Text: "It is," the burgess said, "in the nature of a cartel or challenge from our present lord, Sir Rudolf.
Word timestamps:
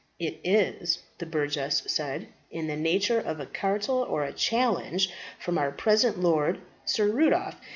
"It 0.17 0.39
is," 0.43 0.97
the 1.19 1.27
burgess 1.27 1.83
said, 1.85 2.29
"in 2.49 2.65
the 2.65 2.75
nature 2.75 3.19
of 3.19 3.39
a 3.39 3.45
cartel 3.45 4.01
or 4.01 4.31
challenge 4.31 5.13
from 5.37 5.59
our 5.59 5.69
present 5.69 6.17
lord, 6.19 6.57
Sir 6.85 7.07
Rudolf. 7.11 7.55